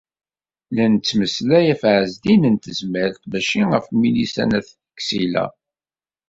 La 0.75 0.85
nettmeslay 0.93 1.65
af 1.73 1.81
Ɛezdin 1.93 2.43
n 2.53 2.55
Tezmalt, 2.63 3.21
mačči 3.29 3.61
af 3.77 3.85
Milisa 3.99 4.43
n 4.47 4.57
At 4.59 4.69
Ksila. 4.97 5.45